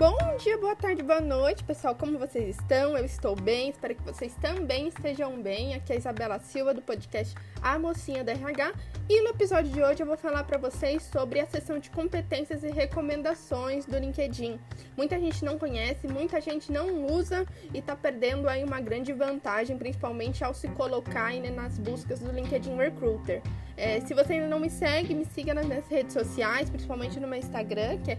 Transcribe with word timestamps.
Bom 0.00 0.16
dia, 0.38 0.56
boa 0.56 0.74
tarde, 0.74 1.02
boa 1.02 1.20
noite, 1.20 1.62
pessoal. 1.62 1.94
Como 1.94 2.18
vocês 2.18 2.56
estão? 2.56 2.96
Eu 2.96 3.04
estou 3.04 3.36
bem, 3.36 3.68
espero 3.68 3.94
que 3.94 4.02
vocês 4.02 4.34
também 4.36 4.88
estejam 4.88 5.42
bem. 5.42 5.74
Aqui 5.74 5.92
é 5.92 5.96
a 5.96 5.98
Isabela 5.98 6.38
Silva 6.38 6.72
do 6.72 6.80
podcast 6.80 7.34
A 7.60 7.78
Mocinha 7.78 8.24
da 8.24 8.32
RH 8.32 8.72
e 9.10 9.20
no 9.20 9.28
episódio 9.28 9.70
de 9.70 9.82
hoje 9.82 10.02
eu 10.02 10.06
vou 10.06 10.16
falar 10.16 10.44
para 10.44 10.56
vocês 10.56 11.02
sobre 11.02 11.38
a 11.38 11.46
seção 11.46 11.78
de 11.78 11.90
competências 11.90 12.64
e 12.64 12.70
recomendações 12.70 13.84
do 13.84 13.98
LinkedIn. 13.98 14.58
Muita 14.96 15.20
gente 15.20 15.44
não 15.44 15.58
conhece, 15.58 16.08
muita 16.08 16.40
gente 16.40 16.72
não 16.72 17.04
usa 17.04 17.44
e 17.74 17.78
está 17.78 17.94
perdendo 17.94 18.48
aí 18.48 18.64
uma 18.64 18.80
grande 18.80 19.12
vantagem, 19.12 19.76
principalmente 19.76 20.42
ao 20.42 20.54
se 20.54 20.68
colocar 20.68 21.30
né, 21.34 21.50
nas 21.50 21.78
buscas 21.78 22.20
do 22.20 22.32
LinkedIn 22.32 22.74
Recruiter. 22.74 23.42
É, 23.80 23.98
se 24.02 24.12
você 24.12 24.34
ainda 24.34 24.46
não 24.46 24.60
me 24.60 24.68
segue, 24.68 25.14
me 25.14 25.24
siga 25.24 25.54
nas 25.54 25.64
minhas 25.64 25.88
redes 25.88 26.12
sociais, 26.12 26.68
principalmente 26.68 27.18
no 27.18 27.26
meu 27.26 27.38
Instagram, 27.38 27.98
que 28.00 28.10
é 28.10 28.18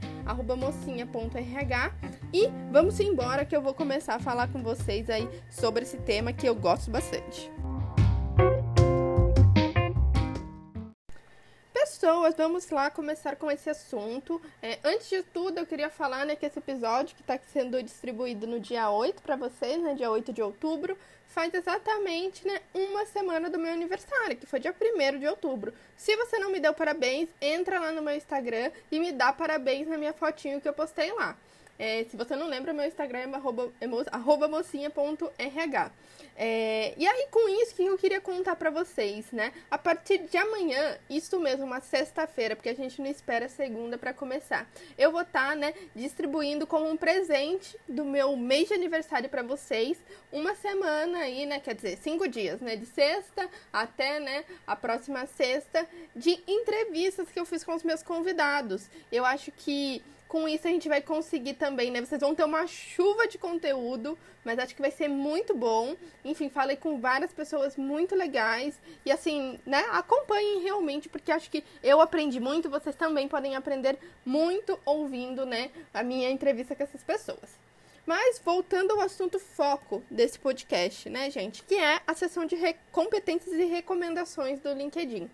mocinha.rh. 0.57 1.91
E 2.34 2.49
vamos 2.71 2.99
embora 2.99 3.45
que 3.45 3.55
eu 3.55 3.61
vou 3.61 3.73
começar 3.75 4.15
a 4.15 4.20
falar 4.20 4.47
com 4.47 4.63
vocês 4.63 5.07
aí 5.07 5.29
sobre 5.51 5.84
esse 5.84 5.97
tema 5.97 6.34
que 6.34 6.49
eu 6.49 6.55
gosto 6.55 6.89
bastante. 6.89 7.51
Pessoas, 12.01 12.33
vamos 12.35 12.67
lá 12.71 12.89
começar 12.89 13.35
com 13.35 13.51
esse 13.51 13.69
assunto. 13.69 14.41
É, 14.59 14.79
antes 14.83 15.07
de 15.07 15.21
tudo, 15.21 15.59
eu 15.59 15.67
queria 15.67 15.87
falar 15.87 16.25
né, 16.25 16.35
que 16.35 16.43
esse 16.43 16.57
episódio, 16.57 17.15
que 17.15 17.21
está 17.21 17.37
sendo 17.53 17.81
distribuído 17.83 18.47
no 18.47 18.59
dia 18.59 18.89
8 18.89 19.21
para 19.21 19.35
vocês, 19.35 19.79
né, 19.79 19.93
dia 19.93 20.09
8 20.09 20.33
de 20.33 20.41
outubro, 20.41 20.97
faz 21.27 21.53
exatamente 21.53 22.47
né, 22.47 22.59
uma 22.73 23.05
semana 23.05 23.51
do 23.51 23.59
meu 23.59 23.71
aniversário, 23.71 24.35
que 24.35 24.47
foi 24.47 24.59
dia 24.59 24.73
1 24.73 25.19
de 25.19 25.27
outubro. 25.27 25.75
Se 25.95 26.15
você 26.15 26.39
não 26.39 26.51
me 26.51 26.59
deu 26.59 26.73
parabéns, 26.73 27.29
entra 27.39 27.79
lá 27.79 27.91
no 27.91 28.01
meu 28.01 28.15
Instagram 28.15 28.71
e 28.91 28.99
me 28.99 29.11
dá 29.11 29.31
parabéns 29.31 29.87
na 29.87 29.95
minha 29.95 30.11
fotinho 30.11 30.59
que 30.59 30.67
eu 30.67 30.73
postei 30.73 31.11
lá. 31.11 31.37
É, 31.82 32.04
se 32.04 32.15
você 32.15 32.35
não 32.35 32.46
lembra, 32.46 32.74
meu 32.74 32.85
Instagram 32.85 33.21
é 33.21 33.35
arroba, 33.35 33.71
arroba 34.12 34.48
mocinha.rh. 34.48 35.91
É, 36.38 36.93
e 36.96 37.07
aí, 37.07 37.27
com 37.32 37.49
isso, 37.49 37.73
que 37.73 37.84
eu 37.84 37.98
queria 37.98 38.21
contar 38.21 38.55
para 38.55 38.70
vocês, 38.70 39.32
né? 39.32 39.51
A 39.70 39.79
partir 39.79 40.20
de 40.20 40.38
amanhã, 40.38 40.99
isso 41.10 41.40
mesmo, 41.40 41.65
uma 41.65 41.82
sexta-feira, 41.82 42.55
porque 42.55 42.70
a 42.70 42.76
gente 42.76 43.01
não 43.01 43.10
espera 43.10 43.49
segunda 43.49 43.98
para 43.98 44.13
começar. 44.13 44.70
Eu 44.96 45.12
vou 45.12 45.21
estar, 45.21 45.49
tá, 45.49 45.55
né, 45.55 45.73
distribuindo 45.96 46.68
como 46.68 46.88
um 46.88 46.96
presente 46.96 47.76
do 47.90 48.05
meu 48.05 48.38
mês 48.38 48.68
de 48.68 48.76
aniversário 48.76 49.27
para 49.27 49.41
vocês, 49.41 49.98
uma 50.32 50.54
semana 50.54 51.18
aí, 51.18 51.48
né? 51.48 51.60
Quer 51.60 51.73
dizer, 51.73 51.98
cinco 51.98 52.27
dias, 52.27 52.62
né? 52.62 52.76
De 52.76 52.85
sexta 52.85 53.49
até, 53.73 54.20
né, 54.20 54.45
a 54.68 54.76
próxima 54.76 55.26
sexta, 55.26 55.88
de 56.16 56.43
entrevistas 56.48 57.32
que 57.32 57.40
eu 57.40 57.45
fiz 57.45 57.63
com 57.63 57.73
os 57.73 57.82
meus 57.82 58.04
convidados. 58.04 58.88
Eu 59.12 59.26
acho 59.26 59.51
que 59.51 60.04
com 60.32 60.48
isso 60.48 60.65
a 60.65 60.71
gente 60.71 60.87
vai 60.87 61.01
conseguir 61.01 61.55
também, 61.55 61.91
né? 61.91 61.99
Vocês 61.99 62.21
vão 62.21 62.34
ter 62.34 62.46
uma 62.46 62.65
chuva 62.65 63.27
de 63.27 63.37
conteúdo, 63.37 64.18
mas 64.46 64.57
acho 64.57 64.73
que 64.73 64.81
vai 64.81 64.90
ser 64.90 65.09
muito 65.09 65.53
bom. 65.53 65.94
Enfim, 66.23 66.47
falei 66.47 66.78
com 66.78 67.01
várias 67.01 67.34
pessoas 67.34 67.75
muito 67.75 68.16
legais 68.16 68.79
e 69.06 69.12
assim, 69.12 69.59
né? 69.66 69.84
Acompanhem 69.91 70.62
realmente, 70.62 71.09
porque 71.09 71.34
acho 71.34 71.51
que 71.51 71.62
eu 71.84 72.00
aprendi 72.00 72.40
muito, 72.40 72.69
vocês 72.69 72.96
também 72.96 73.28
podem 73.28 73.57
aprender 73.57 74.00
muito 74.25 74.79
ouvindo, 74.85 75.46
né, 75.46 75.69
a 75.94 76.01
minha 76.01 76.31
entrevista 76.31 76.78
com 76.78 76.84
essas 76.84 77.03
pessoas. 77.03 77.59
Mas 78.06 78.40
voltando 78.40 78.91
ao 78.91 79.01
assunto 79.01 79.38
foco 79.38 80.01
desse 80.09 80.40
podcast, 80.40 81.09
né, 81.09 81.29
gente, 81.29 81.62
que 81.62 81.75
é 81.75 82.00
a 82.07 82.16
sessão 82.16 82.45
de 82.45 82.56
competências 82.90 83.53
e 83.53 83.66
recomendações 83.66 84.62
do 84.62 84.72
LinkedIn. 84.72 85.29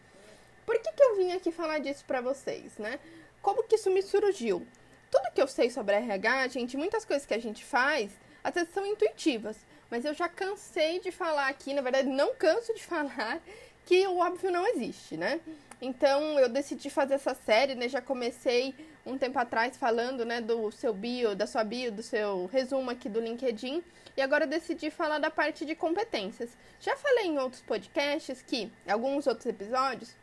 Por 0.66 0.80
que, 0.80 0.92
que 0.92 1.04
eu 1.04 1.17
vim 1.17 1.34
aqui 1.34 1.52
falar 1.52 1.78
disso 1.78 2.04
para 2.04 2.20
vocês, 2.20 2.80
né? 2.80 3.00
Como 3.44 3.61
que 3.61 3.76
isso 3.76 3.92
me 3.92 4.02
surgiu? 4.02 4.66
Tudo 5.09 5.31
que 5.33 5.41
eu 5.41 5.47
sei 5.47 5.69
sobre 5.69 5.95
RH, 5.95 6.50
gente, 6.50 6.77
muitas 6.77 7.05
coisas 7.05 7.25
que 7.25 7.33
a 7.33 7.39
gente 7.39 7.63
faz, 7.63 8.11
às 8.44 8.53
vezes 8.53 8.73
são 8.73 8.86
intuitivas. 8.86 9.58
Mas 9.89 10.04
eu 10.04 10.14
já 10.14 10.27
cansei 10.27 10.99
de 10.99 11.11
falar 11.11 11.48
aqui, 11.48 11.73
na 11.73 11.82
verdade, 11.82 12.08
não 12.08 12.36
canso 12.36 12.73
de 12.73 12.83
falar 12.86 13.42
que 13.86 14.05
o 14.05 14.17
óbvio 14.17 14.52
não 14.52 14.67
existe, 14.67 15.15
né? 15.15 15.39
Então 15.82 16.37
eu 16.39 16.49
decidi 16.49 16.89
fazer 16.89 17.14
essa 17.14 17.33
série, 17.33 17.73
né? 17.73 17.87
Já 17.87 18.02
comecei 18.02 18.76
um 19.05 19.17
tempo 19.17 19.39
atrás 19.39 19.77
falando, 19.77 20.26
né, 20.26 20.42
do 20.42 20.70
seu 20.71 20.93
bio, 20.93 21.33
da 21.33 21.48
sua 21.48 21.64
bio, 21.64 21.92
do 21.92 22.03
seu 22.03 22.45
resumo 22.48 22.92
aqui 22.92 23.08
do 23.08 23.21
LinkedIn, 23.21 23.82
e 24.17 24.21
agora 24.21 24.45
decidi 24.45 24.92
falar 24.92 25.17
da 25.20 25.32
parte 25.32 25.65
de 25.65 25.76
competências. 25.76 26.49
Já 26.82 26.98
falei 26.98 27.27
em 27.27 27.39
outros 27.39 27.61
podcasts 27.61 28.42
que, 28.42 28.70
alguns 28.86 29.26
outros 29.26 29.45
episódios, 29.45 30.14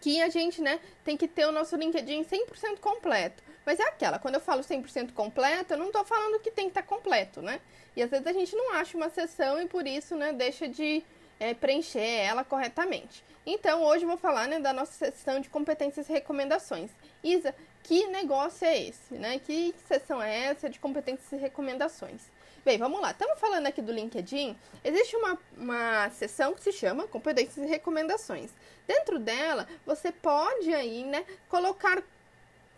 que 0.00 0.20
a 0.20 0.28
gente, 0.28 0.60
né, 0.60 0.78
tem 1.02 1.16
que 1.16 1.26
ter 1.26 1.46
o 1.46 1.52
nosso 1.52 1.74
LinkedIn 1.74 2.22
100% 2.24 2.78
completo. 2.80 3.42
Mas 3.66 3.80
é 3.80 3.82
aquela, 3.82 4.20
quando 4.20 4.36
eu 4.36 4.40
falo 4.40 4.62
100% 4.62 5.12
completo, 5.12 5.74
eu 5.74 5.78
não 5.78 5.86
estou 5.86 6.04
falando 6.04 6.40
que 6.40 6.52
tem 6.52 6.66
que 6.66 6.70
estar 6.70 6.82
tá 6.82 6.88
completo, 6.88 7.42
né? 7.42 7.60
E 7.96 8.02
às 8.02 8.08
vezes 8.08 8.24
a 8.24 8.32
gente 8.32 8.54
não 8.54 8.74
acha 8.74 8.96
uma 8.96 9.10
sessão 9.10 9.60
e 9.60 9.66
por 9.66 9.84
isso, 9.88 10.14
né, 10.14 10.32
deixa 10.32 10.68
de 10.68 11.02
é, 11.40 11.52
preencher 11.52 11.98
ela 11.98 12.44
corretamente. 12.44 13.24
Então, 13.44 13.82
hoje 13.82 14.04
eu 14.04 14.08
vou 14.08 14.16
falar, 14.16 14.46
né, 14.46 14.60
da 14.60 14.72
nossa 14.72 14.92
sessão 14.92 15.40
de 15.40 15.48
competências 15.48 16.08
e 16.08 16.12
recomendações. 16.12 16.90
Isa, 17.24 17.52
que 17.82 18.06
negócio 18.06 18.66
é 18.66 18.86
esse, 18.88 19.14
né? 19.14 19.40
Que 19.40 19.74
sessão 19.88 20.22
é 20.22 20.46
essa 20.46 20.70
de 20.70 20.78
competências 20.78 21.32
e 21.32 21.36
recomendações? 21.36 22.22
Bem, 22.64 22.78
vamos 22.78 23.00
lá. 23.00 23.12
Estamos 23.12 23.38
falando 23.38 23.66
aqui 23.68 23.80
do 23.80 23.92
LinkedIn. 23.92 24.56
Existe 24.84 25.14
uma, 25.16 25.38
uma 25.56 26.10
seção 26.10 26.52
que 26.52 26.62
se 26.62 26.72
chama 26.72 27.06
Competências 27.06 27.64
e 27.64 27.68
Recomendações. 27.68 28.50
Dentro 28.88 29.20
dela, 29.20 29.68
você 29.84 30.10
pode 30.10 30.72
aí, 30.74 31.04
né, 31.04 31.24
colocar 31.48 32.02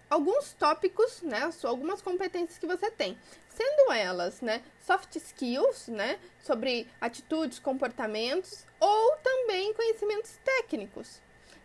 alguns 0.08 0.52
tópicos, 0.54 1.22
né, 1.22 1.50
algumas 1.64 2.00
competências 2.00 2.58
que 2.58 2.66
você 2.66 2.91
tem, 2.91 3.19
sendo 3.48 3.92
elas, 3.92 4.41
né, 4.41 4.62
soft 4.80 5.16
skills, 5.16 5.88
né, 5.88 6.19
sobre 6.41 6.86
atitudes, 7.00 7.58
comportamentos 7.58 8.64
ou 8.80 9.16
também 9.19 9.74
conhecimentos 9.74 10.38
técnicos, 10.44 11.20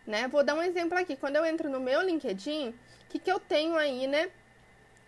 né? 0.06 0.28
Vou 0.28 0.42
dar 0.42 0.54
um 0.54 0.62
exemplo 0.62 0.98
aqui. 0.98 1.16
Quando 1.16 1.36
eu 1.36 1.44
entro 1.46 1.70
no 1.70 1.80
meu 1.80 2.02
LinkedIn, 2.02 2.70
o 2.70 2.74
que, 3.08 3.18
que 3.18 3.30
eu 3.30 3.40
tenho 3.40 3.76
aí, 3.76 4.06
né, 4.06 4.30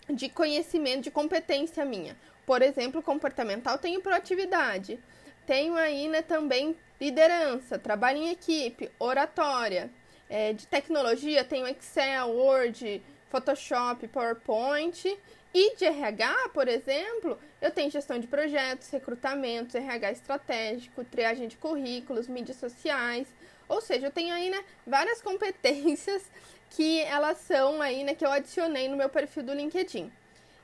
de 0.09 0.29
conhecimento, 0.29 1.03
de 1.03 1.11
competência 1.11 1.85
minha? 1.85 2.17
Por 2.47 2.63
exemplo, 2.63 3.03
comportamental, 3.03 3.77
tenho 3.77 4.01
proatividade. 4.01 4.99
Tenho 5.45 5.75
aí, 5.75 6.09
né, 6.09 6.23
também 6.23 6.77
liderança, 7.01 7.79
trabalho 7.79 8.19
em 8.19 8.31
equipe, 8.31 8.91
oratória. 8.99 9.91
É, 10.29 10.53
de 10.53 10.67
tecnologia, 10.67 11.45
tenho 11.45 11.69
Excel, 11.69 12.31
Word, 12.31 13.03
Photoshop, 13.31 14.07
PowerPoint. 14.09 15.19
E 15.55 15.77
de 15.77 15.87
RH, 15.87 16.51
por 16.53 16.69
exemplo, 16.69 17.39
eu 17.63 17.71
tenho 17.71 17.91
gestão 17.91 18.19
de 18.19 18.27
projetos, 18.27 18.91
recrutamentos, 18.91 19.75
RH 19.75 20.13
estratégico, 20.13 21.05
triagem 21.05 21.49
de 21.49 21.57
currículos, 21.57 22.29
mídias 22.29 22.59
sociais. 22.59 23.27
Ou 23.69 23.81
seja, 23.81 24.09
eu 24.09 24.11
tenho 24.11 24.35
aí 24.35 24.51
né, 24.51 24.63
várias 24.87 25.21
competências 25.23 26.31
que 26.71 27.01
elas 27.01 27.39
são 27.39 27.81
aí, 27.81 28.05
né, 28.05 28.15
que 28.15 28.25
eu 28.25 28.31
adicionei 28.31 28.89
no 28.89 28.97
meu 28.97 29.09
perfil 29.09 29.45
do 29.45 29.55
LinkedIn. 29.55 30.13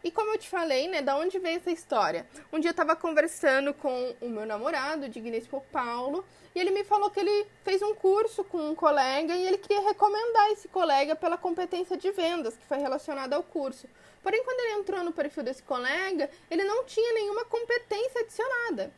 E 0.05 0.11
como 0.11 0.33
eu 0.33 0.39
te 0.39 0.49
falei, 0.49 0.89
né, 0.89 1.01
da 1.01 1.17
onde 1.17 1.39
veio 1.39 1.59
essa 1.59 1.71
história? 1.71 2.27
Um 2.53 2.59
dia 2.59 2.71
eu 2.71 2.73
estava 2.73 2.97
conversando 2.97 3.73
com 3.73 4.15
o 4.21 4.29
meu 4.29 4.45
namorado, 4.45 5.07
o 5.07 5.09
digníssimo 5.09 5.65
Paulo, 5.71 6.25
e 6.55 6.59
ele 6.59 6.73
me 6.73 6.83
falou 6.83 7.09
que 7.09 7.21
ele 7.21 7.47
fez 7.63 7.81
um 7.83 7.95
curso 7.95 8.43
com 8.43 8.71
um 8.71 8.75
colega 8.75 9.35
e 9.35 9.47
ele 9.47 9.59
queria 9.59 9.81
recomendar 9.83 10.51
esse 10.51 10.67
colega 10.67 11.15
pela 11.15 11.39
competência 11.39 11.97
de 11.97 12.11
vendas 12.11 12.57
que 12.57 12.67
foi 12.67 12.79
relacionada 12.79 13.37
ao 13.37 13.45
curso. 13.45 13.87
Porém, 14.23 14.43
quando 14.45 14.61
ele 14.61 14.81
entrou 14.81 15.05
no 15.05 15.13
perfil 15.13 15.45
desse 15.45 15.63
colega, 15.63 16.29
ele 16.51 16.65
não 16.65 16.85
tinha 16.85 17.15
nenhuma 17.15 17.45
competência 17.45 18.23
adicionada. 18.23 18.93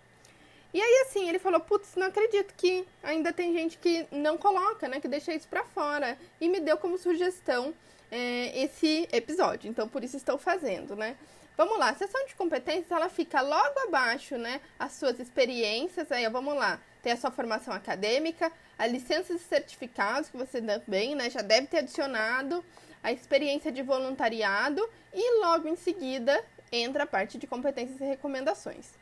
E 0.73 0.81
aí, 0.81 1.05
assim, 1.07 1.29
ele 1.29 1.39
falou: 1.39 1.61
Putz, 1.61 1.95
não 1.95 2.09
acredito 2.09 2.53
que 2.57 2.85
ainda 3.03 3.33
tem 3.33 3.53
gente 3.53 3.79
que 3.79 4.07
não 4.11 4.37
coloca, 4.37 4.89
né? 4.89 5.01
Que 5.01 5.07
deixa 5.07 5.33
isso 5.33 5.47
pra 5.49 5.65
fora. 5.65 6.19
E 6.41 6.49
me 6.49 6.59
deu 6.61 6.77
como 6.77 6.99
sugestão 6.99 7.73
é, 8.15 8.63
esse 8.63 9.09
episódio. 9.13 9.69
Então, 9.69 9.89
por 9.89 10.05
isso 10.05 10.17
estou 10.17 10.39
fazendo, 10.39 10.95
né? 10.95 11.17
Vamos 11.57 11.79
lá, 11.79 11.91
a 11.91 11.95
sessão 11.95 12.25
de 12.27 12.35
competências, 12.37 12.91
ela 12.91 13.09
fica 13.09 13.41
logo 13.41 13.81
abaixo, 13.81 14.39
né? 14.39 14.61
As 14.79 14.93
suas 14.93 15.19
experiências, 15.19 16.11
aí, 16.13 16.29
vamos 16.29 16.55
lá. 16.55 16.81
Tem 17.03 17.13
a 17.13 17.17
sua 17.17 17.33
formação 17.33 17.75
acadêmica, 17.75 18.53
a 18.79 18.87
licenças 18.87 19.41
e 19.41 19.45
certificados, 19.45 20.29
que 20.29 20.37
você 20.37 20.63
também, 20.63 21.17
né, 21.17 21.29
já 21.29 21.43
deve 21.43 21.67
ter 21.67 21.79
adicionado, 21.79 22.65
a 23.03 23.13
experiência 23.13 23.71
de 23.71 23.83
voluntariado 23.83 24.89
e 25.13 25.41
logo 25.41 25.69
em 25.69 25.77
seguida 25.77 26.43
entra 26.73 27.03
a 27.05 27.07
parte 27.07 27.37
de 27.37 27.47
competências 27.47 28.01
e 28.01 28.05
recomendações. 28.05 28.93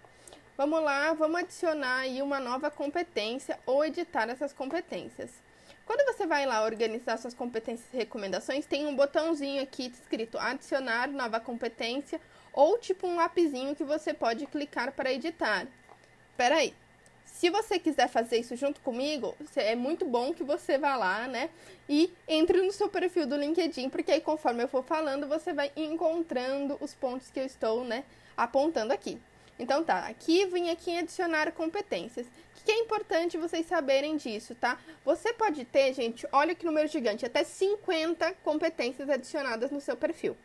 Vamos 0.57 0.83
lá, 0.83 1.13
vamos 1.13 1.41
adicionar 1.41 2.01
aí 2.01 2.21
uma 2.21 2.41
nova 2.41 2.71
competência 2.71 3.59
ou 3.65 3.85
editar 3.85 4.29
essas 4.29 4.53
competências. 4.53 5.31
Quando 5.85 6.05
você 6.07 6.27
vai 6.27 6.47
lá 6.47 6.63
organizar 6.63 7.19
suas 7.19 7.35
competências 7.35 7.87
e 7.93 7.97
recomendações, 7.97 8.67
tem 8.67 8.87
um 8.87 8.95
botãozinho 8.95 9.63
aqui 9.63 9.87
escrito 9.87 10.39
adicionar 10.39 11.09
nova 11.09 11.41
competência 11.41 12.21
ou 12.53 12.79
tipo 12.79 13.07
um 13.07 13.17
lapisinho 13.17 13.75
que 13.75 13.85
você 13.85 14.15
pode 14.15 14.47
clicar 14.47 14.93
para 14.93 15.13
editar. 15.13 15.67
Espera 16.31 16.57
aí. 16.57 16.75
Se 17.25 17.51
você 17.51 17.79
quiser 17.79 18.09
fazer 18.09 18.39
isso 18.39 18.55
junto 18.55 18.81
comigo, 18.81 19.35
é 19.57 19.75
muito 19.75 20.05
bom 20.05 20.33
que 20.33 20.45
você 20.45 20.79
vá 20.79 20.95
lá, 20.97 21.27
né? 21.27 21.51
E 21.89 22.13
entre 22.29 22.63
no 22.63 22.71
seu 22.71 22.89
perfil 22.89 23.27
do 23.27 23.37
LinkedIn, 23.37 23.89
porque 23.91 24.13
aí 24.13 24.21
conforme 24.21 24.63
eu 24.63 24.69
for 24.69 24.85
falando, 24.85 25.27
você 25.27 25.53
vai 25.53 25.73
encontrando 25.75 26.77
os 26.81 26.95
pontos 26.95 27.31
que 27.31 27.41
eu 27.41 27.45
estou, 27.45 27.85
né, 27.85 28.05
apontando 28.37 28.93
aqui. 28.93 29.21
Então 29.63 29.85
tá, 29.85 30.09
aqui 30.09 30.45
vim 30.47 30.71
aqui 30.71 30.91
em 30.91 30.99
adicionar 30.99 31.53
competências. 31.53 32.27
O 32.27 32.65
que 32.65 32.73
é 32.73 32.81
importante 32.81 33.39
vocês 33.39 33.65
saberem 33.65 34.17
disso, 34.17 34.57
tá? 34.57 34.77
Você 35.05 35.33
pode 35.33 35.65
ter, 35.65 35.95
gente, 35.95 36.27
olha 36.33 36.53
que 36.53 36.67
número 36.67 36.89
gigante, 36.89 37.25
até 37.25 37.45
50 37.45 38.33
competências 38.43 39.09
adicionadas 39.09 39.71
no 39.71 39.81
seu 39.81 39.97
perfil. 39.97 40.37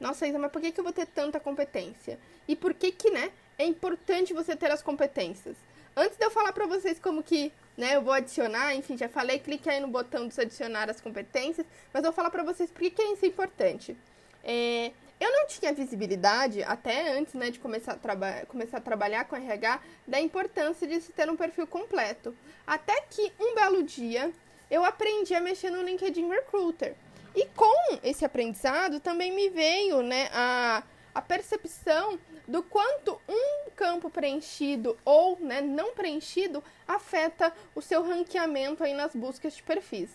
Nossa, 0.00 0.26
Isa, 0.26 0.38
mas 0.38 0.50
por 0.50 0.62
que, 0.62 0.72
que 0.72 0.80
eu 0.80 0.84
vou 0.84 0.92
ter 0.92 1.04
tanta 1.04 1.38
competência? 1.38 2.18
E 2.48 2.56
por 2.56 2.72
que 2.72 2.90
que, 2.90 3.10
né, 3.10 3.30
é 3.58 3.66
importante 3.66 4.32
você 4.32 4.56
ter 4.56 4.70
as 4.70 4.82
competências? 4.82 5.54
Antes 5.94 6.16
de 6.16 6.24
eu 6.24 6.30
falar 6.30 6.54
para 6.54 6.66
vocês 6.66 6.98
como 6.98 7.22
que, 7.22 7.52
né, 7.76 7.96
eu 7.96 8.00
vou 8.00 8.14
adicionar, 8.14 8.74
enfim, 8.74 8.96
já 8.96 9.10
falei, 9.10 9.38
clique 9.38 9.68
aí 9.68 9.80
no 9.80 9.88
botão 9.88 10.26
de 10.26 10.40
adicionar 10.40 10.88
as 10.88 10.98
competências, 10.98 11.66
mas 11.92 12.02
eu 12.02 12.10
vou 12.10 12.16
falar 12.16 12.30
para 12.30 12.42
vocês 12.42 12.70
por 12.70 12.80
que, 12.80 12.90
que 12.90 13.02
é 13.02 13.12
isso 13.12 13.26
importante. 13.26 13.94
É, 14.42 14.92
eu 15.20 15.30
não 15.30 15.46
tinha 15.46 15.72
visibilidade, 15.72 16.62
até 16.62 17.12
antes 17.12 17.34
né, 17.34 17.50
de 17.50 17.58
começar 17.58 17.92
a, 18.02 18.46
começar 18.46 18.78
a 18.78 18.80
trabalhar 18.80 19.26
com 19.26 19.36
RH, 19.36 19.80
da 20.08 20.18
importância 20.18 20.88
de 20.88 20.98
se 20.98 21.12
ter 21.12 21.28
um 21.28 21.36
perfil 21.36 21.66
completo. 21.66 22.34
Até 22.66 23.02
que 23.02 23.30
um 23.38 23.54
belo 23.54 23.82
dia 23.82 24.32
eu 24.70 24.82
aprendi 24.82 25.34
a 25.34 25.40
mexer 25.40 25.70
no 25.70 25.82
LinkedIn 25.82 26.26
Recruiter. 26.26 26.94
E 27.34 27.44
com 27.48 27.98
esse 28.02 28.24
aprendizado 28.24 28.98
também 28.98 29.30
me 29.30 29.50
veio 29.50 30.02
né, 30.02 30.30
a, 30.32 30.82
a 31.14 31.20
percepção 31.20 32.18
do 32.48 32.62
quanto 32.62 33.20
um 33.28 33.70
campo 33.76 34.08
preenchido 34.08 34.96
ou 35.04 35.38
né, 35.38 35.60
não 35.60 35.92
preenchido 35.92 36.64
afeta 36.88 37.52
o 37.74 37.82
seu 37.82 38.02
ranqueamento 38.02 38.82
aí 38.82 38.94
nas 38.94 39.14
buscas 39.14 39.54
de 39.54 39.62
perfis. 39.62 40.10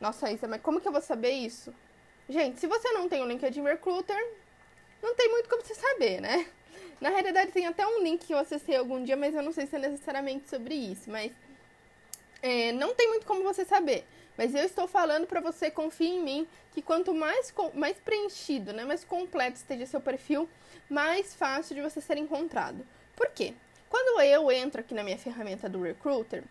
Nossa, 0.00 0.30
Isa, 0.30 0.48
mas 0.48 0.62
como 0.62 0.80
que 0.80 0.88
eu 0.88 0.92
vou 0.92 1.02
saber 1.02 1.32
isso? 1.32 1.72
Gente, 2.28 2.60
se 2.60 2.66
você 2.66 2.92
não 2.92 3.08
tem 3.08 3.22
o 3.22 3.26
LinkedIn 3.26 3.62
Recruiter, 3.62 4.32
não 5.02 5.14
tem 5.14 5.30
muito 5.30 5.48
como 5.48 5.62
você 5.62 5.74
saber, 5.74 6.20
né? 6.20 6.46
Na 7.00 7.10
realidade, 7.10 7.52
tem 7.52 7.66
até 7.66 7.86
um 7.86 8.02
link 8.02 8.26
que 8.26 8.34
eu 8.34 8.38
acessei 8.38 8.76
algum 8.76 9.02
dia, 9.02 9.16
mas 9.16 9.34
eu 9.34 9.42
não 9.42 9.52
sei 9.52 9.66
se 9.66 9.76
é 9.76 9.78
necessariamente 9.78 10.48
sobre 10.48 10.74
isso. 10.74 11.10
Mas 11.10 11.32
é, 12.42 12.72
não 12.72 12.94
tem 12.94 13.08
muito 13.08 13.26
como 13.26 13.42
você 13.42 13.64
saber. 13.64 14.04
Mas 14.36 14.54
eu 14.54 14.62
estou 14.62 14.86
falando 14.86 15.26
para 15.26 15.40
você, 15.40 15.70
confie 15.70 16.08
em 16.08 16.22
mim, 16.22 16.48
que 16.72 16.82
quanto 16.82 17.14
mais, 17.14 17.52
mais 17.74 17.96
preenchido, 17.98 18.72
né, 18.72 18.84
mais 18.84 19.04
completo 19.04 19.56
esteja 19.56 19.86
seu 19.86 20.00
perfil, 20.00 20.48
mais 20.88 21.34
fácil 21.34 21.74
de 21.74 21.82
você 21.82 22.00
ser 22.00 22.18
encontrado. 22.18 22.86
Por 23.16 23.30
quê? 23.30 23.54
Quando 23.88 24.20
eu 24.20 24.50
entro 24.52 24.80
aqui 24.80 24.94
na 24.94 25.02
minha 25.02 25.18
ferramenta 25.18 25.68
do 25.68 25.82
Recruiter, 25.82 26.44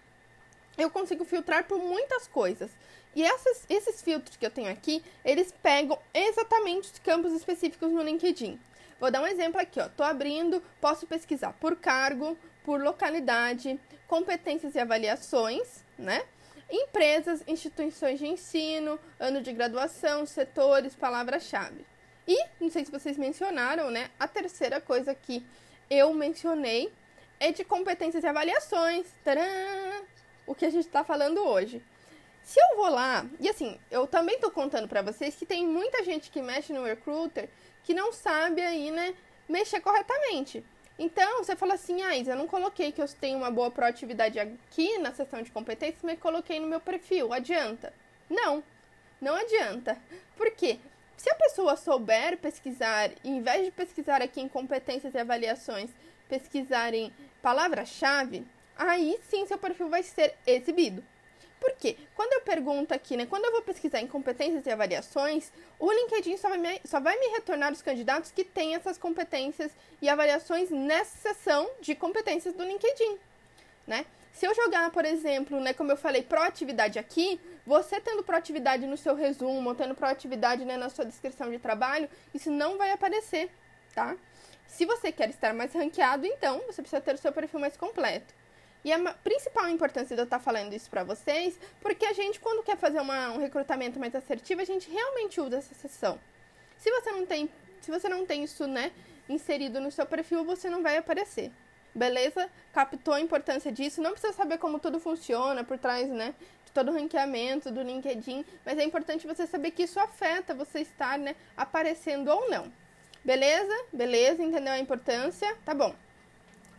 eu 0.78 0.90
consigo 0.90 1.24
filtrar 1.24 1.66
por 1.66 1.80
muitas 1.80 2.28
coisas. 2.28 2.70
E 3.18 3.24
essas, 3.24 3.66
esses 3.68 4.00
filtros 4.00 4.38
que 4.38 4.46
eu 4.46 4.52
tenho 4.52 4.72
aqui, 4.72 5.04
eles 5.26 5.52
pegam 5.64 5.98
exatamente 6.14 6.92
os 6.92 7.00
campos 7.00 7.34
específicos 7.34 7.92
no 7.92 8.04
LinkedIn. 8.04 8.60
Vou 9.00 9.10
dar 9.10 9.24
um 9.24 9.26
exemplo 9.26 9.60
aqui, 9.60 9.80
ó. 9.80 9.90
Tô 9.90 10.04
abrindo, 10.04 10.62
posso 10.80 11.08
pesquisar 11.08 11.52
por 11.54 11.76
cargo, 11.78 12.38
por 12.64 12.80
localidade, 12.80 13.80
competências 14.08 14.76
e 14.76 14.80
avaliações, 14.80 15.84
né? 15.98 16.24
Empresas, 16.70 17.42
instituições 17.48 18.20
de 18.20 18.28
ensino, 18.28 19.00
ano 19.20 19.42
de 19.42 19.52
graduação, 19.52 20.24
setores, 20.28 20.96
palavra-chave. 20.96 21.88
E, 22.28 22.38
não 22.62 22.70
sei 22.70 22.86
se 22.86 22.92
vocês 22.92 23.18
mencionaram, 23.18 23.90
né? 23.90 24.12
A 24.20 24.28
terceira 24.28 24.80
coisa 24.80 25.16
que 25.16 25.44
eu 25.90 26.14
mencionei 26.14 26.94
é 27.40 27.52
de 27.52 27.64
competências 27.64 28.24
e 28.24 28.28
avaliações. 28.28 29.08
Tcharam! 29.24 30.06
O 30.46 30.54
que 30.54 30.68
a 30.68 30.70
gente 30.70 30.86
está 30.86 31.04
falando 31.04 31.44
hoje. 31.44 31.82
Se 32.48 32.62
eu 32.62 32.78
vou 32.78 32.90
lá, 32.90 33.26
e 33.42 33.50
assim, 33.50 33.78
eu 33.92 34.08
também 34.08 34.40
tô 34.40 34.50
contando 34.50 34.88
para 34.88 35.02
vocês 35.02 35.36
que 35.36 35.46
tem 35.46 35.68
muita 35.68 36.02
gente 36.02 36.32
que 36.32 36.42
mexe 36.42 36.72
no 36.72 36.86
recruiter 36.86 37.50
que 37.84 37.94
não 37.94 38.14
sabe 38.14 38.62
aí, 38.62 38.90
né, 38.90 39.14
mexer 39.50 39.82
corretamente. 39.82 40.64
Então, 40.98 41.44
você 41.44 41.58
fala 41.58 41.74
assim, 41.74 42.02
ah, 42.04 42.16
Isa, 42.16 42.32
eu 42.32 42.38
não 42.38 42.48
coloquei 42.48 42.94
que 42.94 43.02
eu 43.02 43.08
tenho 43.20 43.38
uma 43.38 43.52
boa 43.52 43.70
proatividade 43.70 44.40
aqui 44.40 44.98
na 45.00 45.14
seção 45.14 45.42
de 45.42 45.52
competências, 45.52 46.02
mas 46.02 46.22
coloquei 46.22 46.58
no 46.58 46.68
meu 46.68 46.80
perfil. 46.80 47.34
Adianta? 47.34 47.94
Não, 48.30 48.64
não 49.20 49.36
adianta. 49.36 49.98
Por 50.38 50.50
quê? 50.52 50.80
Se 51.18 51.30
a 51.30 51.36
pessoa 51.36 51.76
souber 51.76 52.38
pesquisar, 52.38 53.12
em 53.26 53.42
vez 53.42 53.66
de 53.66 53.72
pesquisar 53.72 54.22
aqui 54.22 54.40
em 54.40 54.48
competências 54.48 55.14
e 55.14 55.18
avaliações, 55.18 55.90
pesquisar 56.30 56.94
em 56.94 57.12
palavra-chave, 57.42 58.48
aí 58.78 59.20
sim 59.24 59.46
seu 59.46 59.58
perfil 59.58 59.90
vai 59.90 60.02
ser 60.02 60.34
exibido. 60.46 61.04
Por 61.60 61.72
quê? 61.74 61.98
Quando 62.16 62.34
eu 62.34 62.42
pergunto 62.42 62.94
aqui, 62.94 63.18
né, 63.18 63.26
quando 63.26 63.46
eu 63.46 63.52
vou 63.52 63.62
pesquisar 63.62 64.00
em 64.00 64.08
competências 64.08 64.66
e 64.66 64.70
avaliações, 64.70 65.52
o 65.80 65.92
LinkedIn 65.92 66.38
só 66.38 66.50
vai 66.50 66.58
me, 66.58 66.82
só 66.86 67.00
vai 67.00 67.20
me 67.20 67.28
retornar 67.28 67.74
os 67.74 67.82
candidatos 67.82 68.32
que 68.32 68.44
têm 68.44 68.76
essas 68.76 68.98
competências 68.98 69.72
e 70.02 70.08
avaliações 70.08 70.70
nessa 70.70 71.18
seção 71.18 71.70
de 71.82 71.96
competências 71.96 72.54
do 72.54 72.64
LinkedIn, 72.64 73.18
né? 73.88 74.06
Se 74.34 74.46
eu 74.46 74.54
jogar, 74.54 74.92
por 74.92 75.04
exemplo, 75.04 75.60
né, 75.60 75.74
como 75.74 75.92
eu 75.92 75.98
falei, 75.98 76.22
proatividade 76.22 77.00
aqui, 77.00 77.42
você 77.66 78.00
tendo 78.00 78.24
proatividade 78.24 78.86
no 78.86 78.96
seu 78.96 79.16
resumo, 79.16 79.74
tendo 79.74 79.96
proatividade 79.96 80.64
né, 80.64 80.78
na 80.78 80.90
sua 80.90 81.06
descrição 81.06 81.50
de 81.50 81.58
trabalho, 81.58 82.08
isso 82.36 82.52
não 82.52 82.78
vai 82.78 82.92
aparecer, 82.92 83.50
tá? 83.96 84.16
Se 84.68 84.86
você 84.86 85.12
quer 85.12 85.30
estar 85.30 85.56
mais 85.56 85.74
ranqueado, 85.74 86.28
então 86.28 86.62
você 86.68 86.84
precisa 86.84 87.02
ter 87.02 87.16
o 87.16 87.18
seu 87.18 87.32
perfil 87.32 87.60
mais 87.60 87.76
completo. 87.76 88.32
E 88.88 88.94
a 88.94 89.14
principal 89.16 89.68
importância 89.68 90.16
de 90.16 90.22
eu 90.22 90.24
estar 90.24 90.40
falando 90.40 90.72
isso 90.72 90.90
para 90.90 91.04
vocês, 91.04 91.60
porque 91.82 92.06
a 92.06 92.14
gente, 92.14 92.40
quando 92.40 92.64
quer 92.64 92.78
fazer 92.78 93.02
uma, 93.02 93.32
um 93.32 93.38
recrutamento 93.38 94.00
mais 94.00 94.16
assertivo, 94.16 94.62
a 94.62 94.64
gente 94.64 94.90
realmente 94.90 95.42
usa 95.42 95.58
essa 95.58 95.76
sessão. 95.76 96.18
Se 96.78 96.90
você 96.90 97.12
não 97.12 97.26
tem, 97.26 97.50
se 97.82 97.92
você 97.92 98.08
não 98.08 98.26
tem 98.26 98.46
isso, 98.46 98.66
né, 98.66 98.94
inserido 99.28 99.82
no 99.82 99.92
seu 99.92 100.06
perfil, 100.06 100.46
você 100.46 100.70
não 100.70 100.82
vai 100.82 100.96
aparecer. 100.96 101.52
Beleza? 101.94 102.50
Captou 102.72 103.14
a 103.14 103.20
importância 103.20 103.74
disso. 103.74 104.02
Não 104.02 104.12
precisa 104.12 104.32
saber 104.32 104.58
como 104.58 104.80
tudo 104.80 105.02
funciona 105.02 105.66
por 105.66 105.78
trás, 105.78 106.08
né, 106.08 106.34
de 106.64 106.72
todo 106.72 106.90
o 106.90 106.94
ranqueamento 106.94 107.70
do 107.70 107.82
LinkedIn, 107.82 108.46
mas 108.66 108.80
é 108.80 108.86
importante 108.86 109.28
você 109.28 109.46
saber 109.46 109.72
que 109.72 109.84
isso 109.84 110.00
afeta 110.00 110.54
você 110.54 110.80
estar, 110.80 111.20
né, 111.20 111.36
aparecendo 111.58 112.30
ou 112.30 112.50
não. 112.50 112.72
Beleza? 113.22 113.86
Beleza? 113.92 114.42
Entendeu 114.42 114.72
a 114.72 114.80
importância? 114.80 115.58
Tá 115.66 115.74
bom. 115.74 115.94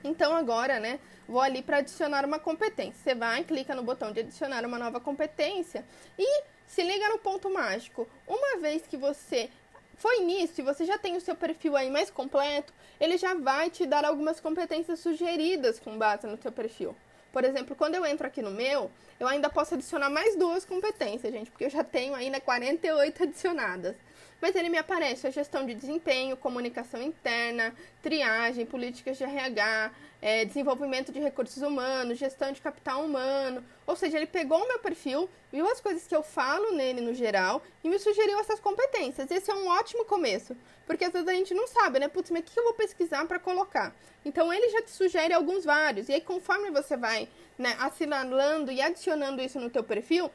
Então 0.02 0.34
agora, 0.34 0.78
né, 0.78 1.00
vou 1.26 1.40
ali 1.40 1.62
para 1.62 1.78
adicionar 1.78 2.24
uma 2.24 2.38
competência. 2.38 3.00
Você 3.02 3.14
vai, 3.14 3.44
clica 3.44 3.74
no 3.74 3.82
botão 3.82 4.12
de 4.12 4.20
adicionar 4.20 4.64
uma 4.64 4.78
nova 4.78 5.00
competência 5.00 5.84
e 6.18 6.44
se 6.66 6.82
liga 6.82 7.08
no 7.08 7.18
ponto 7.18 7.50
mágico. 7.50 8.08
Uma 8.26 8.58
vez 8.58 8.86
que 8.86 8.96
você 8.96 9.50
foi 9.96 10.20
nisso 10.20 10.60
e 10.60 10.64
você 10.64 10.84
já 10.84 10.96
tem 10.96 11.16
o 11.16 11.20
seu 11.20 11.34
perfil 11.34 11.76
aí 11.76 11.90
mais 11.90 12.10
completo, 12.10 12.72
ele 13.00 13.18
já 13.18 13.34
vai 13.34 13.68
te 13.68 13.84
dar 13.84 14.04
algumas 14.04 14.40
competências 14.40 15.00
sugeridas 15.00 15.80
com 15.80 15.98
base 15.98 16.26
no 16.26 16.36
seu 16.36 16.52
perfil. 16.52 16.94
Por 17.32 17.44
exemplo, 17.44 17.76
quando 17.76 17.94
eu 17.94 18.06
entro 18.06 18.26
aqui 18.26 18.40
no 18.40 18.50
meu, 18.50 18.90
eu 19.20 19.26
ainda 19.26 19.50
posso 19.50 19.74
adicionar 19.74 20.08
mais 20.08 20.36
duas 20.36 20.64
competências, 20.64 21.32
gente, 21.32 21.50
porque 21.50 21.64
eu 21.64 21.70
já 21.70 21.84
tenho 21.84 22.14
ainda 22.14 22.40
48 22.40 23.24
adicionadas 23.24 23.96
mas 24.40 24.54
ele 24.54 24.68
me 24.68 24.78
aparece 24.78 25.26
a 25.26 25.30
gestão 25.30 25.66
de 25.66 25.74
desempenho, 25.74 26.36
comunicação 26.36 27.02
interna, 27.02 27.74
triagem, 28.02 28.64
políticas 28.64 29.16
de 29.16 29.24
RH, 29.24 29.90
é, 30.20 30.44
desenvolvimento 30.44 31.12
de 31.12 31.18
recursos 31.18 31.62
humanos, 31.62 32.18
gestão 32.18 32.52
de 32.52 32.60
capital 32.60 33.04
humano. 33.04 33.64
Ou 33.86 33.96
seja, 33.96 34.16
ele 34.16 34.26
pegou 34.26 34.62
o 34.62 34.68
meu 34.68 34.78
perfil, 34.78 35.28
viu 35.52 35.66
as 35.68 35.80
coisas 35.80 36.06
que 36.06 36.14
eu 36.14 36.22
falo 36.22 36.72
nele 36.72 37.00
no 37.00 37.14
geral 37.14 37.62
e 37.82 37.88
me 37.88 37.98
sugeriu 37.98 38.38
essas 38.38 38.60
competências. 38.60 39.30
Esse 39.30 39.50
é 39.50 39.54
um 39.54 39.68
ótimo 39.68 40.04
começo, 40.04 40.56
porque 40.86 41.04
às 41.04 41.12
vezes 41.12 41.28
a 41.28 41.34
gente 41.34 41.54
não 41.54 41.66
sabe, 41.66 41.98
né? 41.98 42.08
Putz, 42.08 42.30
mas 42.30 42.40
o 42.40 42.44
que 42.44 42.58
eu 42.58 42.64
vou 42.64 42.74
pesquisar 42.74 43.24
para 43.26 43.38
colocar? 43.38 43.94
Então 44.24 44.52
ele 44.52 44.68
já 44.70 44.82
te 44.82 44.90
sugere 44.90 45.32
alguns 45.32 45.64
vários. 45.64 46.08
E 46.08 46.14
aí, 46.14 46.20
conforme 46.20 46.70
você 46.70 46.96
vai 46.96 47.28
né, 47.56 47.76
assinalando 47.80 48.70
e 48.70 48.80
adicionando 48.80 49.40
isso 49.42 49.58
no 49.58 49.70
teu 49.70 49.82
perfil, 49.82 50.30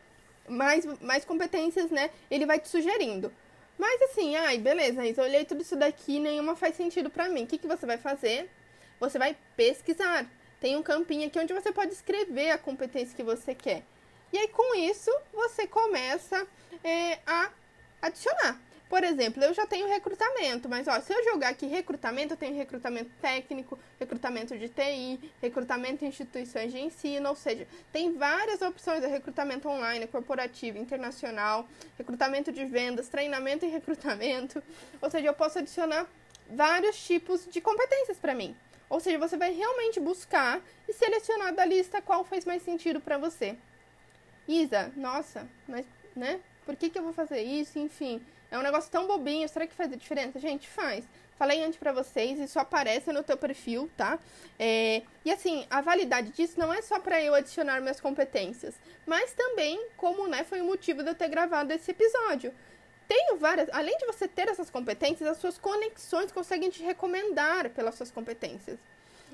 mais, 0.47 0.85
mais 1.01 1.23
competências, 1.25 1.89
né? 1.89 2.09
Ele 2.29 2.45
vai 2.45 2.59
te 2.59 2.67
sugerindo. 2.67 3.31
Mas 3.77 4.01
assim, 4.03 4.35
ai, 4.35 4.57
beleza, 4.57 5.05
Isa, 5.05 5.23
olhei 5.23 5.45
tudo 5.45 5.61
isso 5.61 5.75
daqui, 5.75 6.19
nenhuma 6.19 6.55
faz 6.55 6.75
sentido 6.75 7.09
para 7.09 7.29
mim. 7.29 7.43
O 7.43 7.47
que, 7.47 7.57
que 7.57 7.67
você 7.67 7.85
vai 7.85 7.97
fazer? 7.97 8.49
Você 8.99 9.17
vai 9.17 9.35
pesquisar. 9.55 10.29
Tem 10.59 10.77
um 10.77 10.83
campinho 10.83 11.27
aqui 11.27 11.39
onde 11.39 11.53
você 11.53 11.71
pode 11.71 11.91
escrever 11.91 12.51
a 12.51 12.57
competência 12.57 13.15
que 13.15 13.23
você 13.23 13.53
quer. 13.53 13.83
E 14.31 14.37
aí, 14.37 14.47
com 14.47 14.75
isso, 14.75 15.11
você 15.33 15.67
começa 15.67 16.47
é, 16.83 17.19
a 17.25 17.51
adicionar. 18.01 18.59
Por 18.93 19.03
exemplo, 19.03 19.43
eu 19.43 19.51
já 19.55 19.65
tenho 19.65 19.87
recrutamento, 19.87 20.69
mas 20.69 20.87
ó, 20.87 21.01
se 21.01 21.11
eu 21.11 21.23
jogar 21.23 21.49
aqui 21.49 21.65
recrutamento, 21.65 22.35
eu 22.35 22.37
tenho 22.37 22.55
recrutamento 22.55 23.09
técnico, 23.19 23.79
recrutamento 23.99 24.55
de 24.55 24.69
TI, 24.69 25.31
recrutamento 25.41 26.05
em 26.05 26.09
instituições 26.09 26.71
de 26.71 26.77
ensino, 26.77 27.29
ou 27.29 27.35
seja, 27.35 27.67
tem 27.91 28.13
várias 28.13 28.61
opções 28.61 29.01
de 29.01 29.07
recrutamento 29.07 29.67
online, 29.67 30.05
corporativo, 30.05 30.77
internacional, 30.77 31.67
recrutamento 31.97 32.51
de 32.51 32.65
vendas, 32.65 33.09
treinamento 33.09 33.65
e 33.65 33.69
recrutamento. 33.69 34.61
Ou 35.01 35.09
seja, 35.09 35.25
eu 35.25 35.33
posso 35.33 35.57
adicionar 35.57 36.05
vários 36.51 37.03
tipos 37.03 37.47
de 37.49 37.59
competências 37.61 38.19
para 38.19 38.35
mim. 38.35 38.55
Ou 38.91 38.99
seja, 38.99 39.17
você 39.17 39.35
vai 39.35 39.51
realmente 39.51 39.99
buscar 39.99 40.61
e 40.87 40.93
selecionar 40.93 41.51
da 41.55 41.65
lista 41.65 41.99
qual 41.99 42.23
faz 42.23 42.45
mais 42.45 42.61
sentido 42.61 43.01
para 43.01 43.17
você. 43.17 43.57
Isa, 44.47 44.91
nossa, 44.95 45.49
mas, 45.67 45.83
né? 46.15 46.39
Por 46.65 46.75
que, 46.75 46.89
que 46.89 46.97
eu 46.97 47.03
vou 47.03 47.13
fazer 47.13 47.41
isso? 47.41 47.77
Enfim, 47.79 48.21
é 48.49 48.57
um 48.57 48.61
negócio 48.61 48.91
tão 48.91 49.07
bobinho. 49.07 49.47
Será 49.49 49.67
que 49.67 49.73
faz 49.73 49.91
a 49.91 49.95
diferença? 49.95 50.39
Gente, 50.39 50.67
faz. 50.67 51.05
Falei 51.37 51.63
antes 51.63 51.77
para 51.77 51.91
vocês, 51.91 52.39
isso 52.39 52.59
aparece 52.59 53.11
no 53.11 53.23
teu 53.23 53.35
perfil, 53.35 53.89
tá? 53.97 54.19
É, 54.59 55.01
e 55.25 55.31
assim, 55.31 55.65
a 55.69 55.81
validade 55.81 56.29
disso 56.29 56.59
não 56.59 56.71
é 56.71 56.81
só 56.81 56.99
para 56.99 57.21
eu 57.21 57.33
adicionar 57.33 57.81
minhas 57.81 57.99
competências, 57.99 58.75
mas 59.05 59.33
também 59.33 59.87
como, 59.97 60.27
né, 60.27 60.43
foi 60.43 60.61
o 60.61 60.65
motivo 60.65 61.01
de 61.01 61.09
eu 61.09 61.15
ter 61.15 61.27
gravado 61.29 61.73
esse 61.73 61.89
episódio. 61.91 62.53
Tenho 63.07 63.37
várias, 63.37 63.67
além 63.73 63.97
de 63.97 64.05
você 64.05 64.27
ter 64.27 64.47
essas 64.47 64.69
competências, 64.69 65.27
as 65.27 65.37
suas 65.37 65.57
conexões 65.57 66.31
conseguem 66.31 66.69
te 66.69 66.83
recomendar 66.83 67.69
pelas 67.71 67.95
suas 67.95 68.11
competências. 68.11 68.79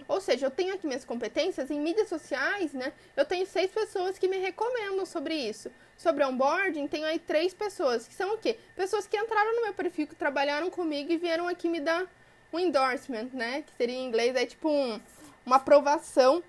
Ou 0.07 0.21
seja, 0.21 0.45
eu 0.45 0.51
tenho 0.51 0.73
aqui 0.73 0.87
minhas 0.87 1.05
competências 1.05 1.69
em 1.69 1.79
mídias 1.79 2.09
sociais, 2.09 2.73
né? 2.73 2.93
Eu 3.15 3.25
tenho 3.25 3.45
seis 3.45 3.71
pessoas 3.71 4.17
que 4.17 4.27
me 4.27 4.37
recomendam 4.37 5.05
sobre 5.05 5.35
isso. 5.35 5.71
Sobre 5.97 6.23
onboarding, 6.23 6.87
tenho 6.87 7.05
aí 7.05 7.19
três 7.19 7.53
pessoas, 7.53 8.07
que 8.07 8.13
são 8.13 8.35
o 8.35 8.37
quê? 8.37 8.57
Pessoas 8.75 9.05
que 9.05 9.17
entraram 9.17 9.55
no 9.55 9.63
meu 9.63 9.73
perfil, 9.73 10.07
que 10.07 10.15
trabalharam 10.15 10.69
comigo 10.69 11.11
e 11.11 11.17
vieram 11.17 11.47
aqui 11.47 11.67
me 11.67 11.79
dar 11.79 12.07
um 12.53 12.59
endorsement, 12.59 13.29
né? 13.33 13.63
Que 13.63 13.73
seria 13.77 13.95
em 13.95 14.05
inglês, 14.05 14.35
é 14.35 14.45
tipo 14.45 14.69
um, 14.69 14.99
uma 15.45 15.57
aprovação 15.57 16.43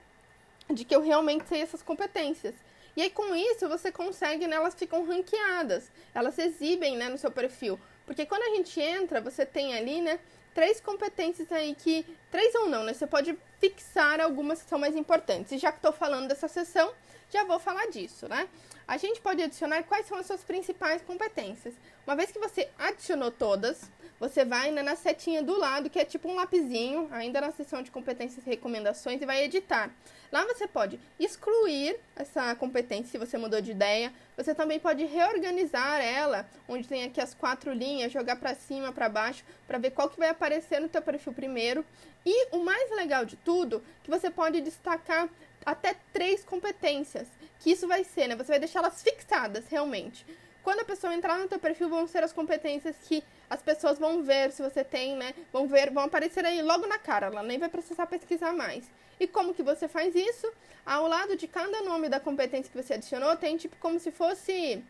de 0.69 0.85
que 0.85 0.95
eu 0.95 1.01
realmente 1.01 1.49
sei 1.49 1.63
essas 1.63 1.83
competências. 1.83 2.55
E 2.97 3.03
aí, 3.03 3.11
com 3.11 3.35
isso, 3.35 3.69
você 3.69 3.91
consegue, 3.93 4.47
né? 4.47 4.57
Elas 4.57 4.75
ficam 4.75 5.07
ranqueadas. 5.07 5.91
Elas 6.15 6.39
exibem, 6.39 6.97
né, 6.97 7.09
no 7.09 7.19
seu 7.19 7.31
perfil. 7.31 7.79
Porque 8.05 8.27
quando 8.27 8.43
a 8.43 8.57
gente 8.57 8.81
entra, 8.81 9.21
você 9.21 9.47
tem 9.47 9.77
ali, 9.77 10.01
né? 10.01 10.19
Três 10.61 10.79
competências 10.79 11.51
aí 11.51 11.75
que. 11.75 12.05
Três 12.31 12.55
ou 12.55 12.69
não, 12.69 12.85
né? 12.85 12.93
Você 12.93 13.07
pode 13.07 13.35
fixar 13.59 14.21
algumas 14.21 14.63
que 14.63 14.69
são 14.69 14.79
mais 14.79 14.95
importantes. 14.95 15.53
E 15.53 15.59
já 15.59 15.73
que 15.73 15.79
estou 15.79 15.91
falando 15.91 16.29
dessa 16.29 16.49
sessão, 16.49 16.93
já 17.31 17.45
vou 17.45 17.59
falar 17.59 17.87
disso, 17.87 18.29
né? 18.29 18.47
A 18.87 18.99
gente 18.99 19.23
pode 19.23 19.43
adicionar 19.43 19.83
quais 19.85 20.07
são 20.07 20.19
as 20.19 20.27
suas 20.27 20.45
principais 20.45 21.01
competências. 21.01 21.73
Uma 22.07 22.15
vez 22.15 22.31
que 22.31 22.39
você 22.39 22.69
adicionou 22.79 23.31
todas, 23.31 23.91
você 24.19 24.45
vai 24.45 24.71
né, 24.71 24.83
na 24.83 24.97
setinha 24.97 25.43
do 25.43 25.57
lado, 25.59 25.89
que 25.89 25.99
é 25.99 26.05
tipo 26.05 26.29
um 26.29 26.35
lapisinho, 26.35 27.09
ainda 27.11 27.41
na 27.41 27.53
seção 27.53 27.81
de 27.81 27.91
competências 27.91 28.47
e 28.47 28.51
recomendações, 28.51 29.23
e 29.23 29.25
vai 29.25 29.43
editar. 29.45 29.91
Lá 30.31 30.45
você 30.45 30.69
pode 30.69 31.01
excluir 31.19 31.97
essa 32.15 32.55
competência 32.55 33.11
se 33.11 33.17
você 33.17 33.39
mudou 33.39 33.63
de 33.63 33.71
ideia. 33.71 34.13
Você 34.43 34.55
também 34.55 34.81
pode 34.81 35.05
reorganizar 35.05 36.01
ela, 36.01 36.49
onde 36.67 36.89
tem 36.89 37.05
aqui 37.05 37.21
as 37.21 37.35
quatro 37.35 37.75
linhas, 37.75 38.11
jogar 38.11 38.37
para 38.37 38.55
cima, 38.55 38.91
para 38.91 39.07
baixo, 39.07 39.45
para 39.67 39.77
ver 39.77 39.91
qual 39.91 40.09
que 40.09 40.19
vai 40.19 40.31
aparecer 40.31 40.81
no 40.81 40.89
teu 40.89 41.03
perfil 41.03 41.35
primeiro. 41.35 41.85
E 42.25 42.49
o 42.51 42.65
mais 42.65 42.91
legal 42.93 43.27
de 43.27 43.37
tudo, 43.37 43.85
que 44.03 44.11
você 44.11 44.31
pode 44.31 44.63
destacar 44.63 45.29
até 45.65 45.95
três 46.11 46.43
competências, 46.43 47.29
que 47.59 47.71
isso 47.71 47.87
vai 47.87 48.03
ser, 48.03 48.29
né? 48.29 48.37
Você 48.37 48.53
vai 48.53 48.59
deixá-las 48.59 49.03
fixadas 49.03 49.67
realmente. 49.69 50.25
Quando 50.63 50.81
a 50.81 50.85
pessoa 50.85 51.15
entrar 51.15 51.39
no 51.39 51.49
teu 51.49 51.59
perfil, 51.59 51.89
vão 51.89 52.07
ser 52.07 52.23
as 52.23 52.33
competências 52.33 52.97
que 53.07 53.23
as 53.49 53.63
pessoas 53.63 53.99
vão 53.99 54.23
ver 54.23 54.53
se 54.53 54.63
você 54.63 54.85
tem, 54.85 55.17
né? 55.17 55.35
Vão 55.53 55.67
ver, 55.67 55.91
vão 55.91 56.05
aparecer 56.05 56.45
aí 56.45 56.63
logo 56.63 56.87
na 56.87 56.99
cara, 56.99 57.27
ela 57.27 57.43
nem 57.43 57.59
vai 57.59 57.69
precisar 57.69 58.07
pesquisar 58.07 58.53
mais. 58.53 58.91
E 59.19 59.27
como 59.27 59.55
que 59.55 59.63
você 59.63 59.89
faz 59.89 60.15
isso? 60.15 60.51
Ao 60.85 61.07
lado 61.07 61.37
de 61.37 61.47
cada 61.47 61.83
nome 61.83 62.09
da 62.09 62.21
competência 62.21 62.71
que 62.71 62.83
você 62.83 62.95
adicionou, 62.95 63.37
tem 63.37 63.57
tipo 63.57 63.77
como 63.77 63.99
se 63.99 64.11
fosse. 64.11 64.83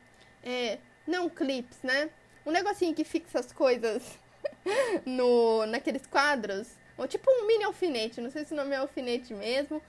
É, 0.43 0.79
não 1.07 1.29
clips, 1.29 1.79
né? 1.83 2.11
Um 2.47 2.51
negocinho 2.51 2.95
que 2.95 3.05
fixa 3.05 3.41
as 3.41 3.53
coisas 3.53 4.19
no, 5.05 5.67
naqueles 5.67 6.07
quadros. 6.07 6.69
Ou 6.97 7.09
tipo 7.09 7.31
um 7.31 7.47
mini 7.47 7.65
alfinete, 7.65 8.21
não 8.21 8.31
sei 8.31 8.45
se 8.45 8.53
o 8.53 8.57
nome 8.57 8.75
é 8.75 8.77
alfinete 8.77 9.33
mesmo, 9.33 9.83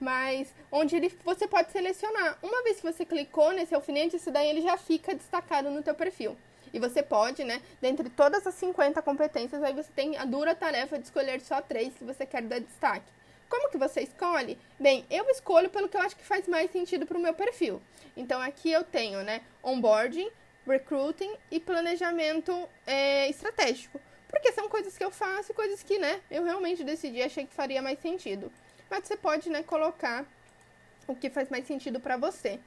mas 0.00 0.54
onde 0.70 0.96
ele, 0.96 1.12
você 1.24 1.46
pode 1.46 1.72
selecionar. 1.72 2.38
Uma 2.42 2.62
vez 2.62 2.76
que 2.76 2.82
você 2.82 3.04
clicou 3.04 3.52
nesse 3.52 3.74
alfinete, 3.74 4.16
isso 4.16 4.30
daí 4.30 4.48
ele 4.48 4.62
já 4.62 4.76
fica 4.76 5.14
destacado 5.14 5.70
no 5.70 5.82
teu 5.82 5.94
perfil. 5.94 6.36
E 6.72 6.78
você 6.78 7.02
pode, 7.02 7.44
né, 7.44 7.62
dentre 7.80 8.10
todas 8.10 8.46
as 8.46 8.54
50 8.54 9.00
competências, 9.02 9.62
aí 9.62 9.72
você 9.72 9.90
tem 9.94 10.16
a 10.16 10.24
dura 10.24 10.54
tarefa 10.54 10.98
de 10.98 11.04
escolher 11.04 11.40
só 11.40 11.60
três 11.60 11.94
que 11.94 12.04
você 12.04 12.26
quer 12.26 12.42
dar 12.42 12.60
destaque. 12.60 13.06
Como 13.48 13.70
que 13.70 13.78
você 13.78 14.02
escolhe? 14.02 14.58
Bem, 14.78 15.06
eu 15.08 15.24
escolho 15.30 15.70
pelo 15.70 15.88
que 15.88 15.96
eu 15.96 16.00
acho 16.00 16.16
que 16.16 16.24
faz 16.24 16.48
mais 16.48 16.70
sentido 16.70 17.06
para 17.06 17.16
o 17.16 17.20
meu 17.20 17.32
perfil. 17.32 17.80
Então 18.16 18.40
aqui 18.40 18.70
eu 18.70 18.82
tenho, 18.82 19.22
né, 19.22 19.42
onboarding, 19.62 20.28
recruiting 20.66 21.32
e 21.50 21.60
planejamento 21.60 22.68
é, 22.86 23.28
estratégico. 23.28 24.00
Porque 24.28 24.52
são 24.52 24.68
coisas 24.68 24.98
que 24.98 25.04
eu 25.04 25.10
faço 25.12 25.52
e 25.52 25.54
coisas 25.54 25.82
que, 25.82 25.98
né, 25.98 26.20
eu 26.30 26.42
realmente 26.42 26.82
decidi, 26.82 27.22
achei 27.22 27.46
que 27.46 27.54
faria 27.54 27.80
mais 27.80 28.00
sentido 28.00 28.52
mas 28.90 29.06
você 29.06 29.16
pode 29.16 29.48
né, 29.50 29.62
colocar 29.62 30.24
o 31.06 31.14
que 31.14 31.30
faz 31.30 31.48
mais 31.48 31.66
sentido 31.66 32.00
para 32.00 32.16
você. 32.16 32.58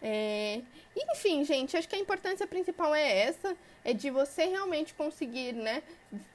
É... 0.00 0.60
Enfim, 0.96 1.44
gente, 1.44 1.76
acho 1.76 1.88
que 1.88 1.96
a 1.96 1.98
importância 1.98 2.46
principal 2.46 2.94
é 2.94 3.20
essa, 3.20 3.56
é 3.84 3.92
de 3.92 4.10
você 4.10 4.44
realmente 4.46 4.94
conseguir, 4.94 5.52
né, 5.52 5.82